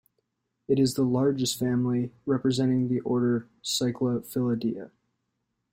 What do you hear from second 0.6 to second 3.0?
It is the largest family representing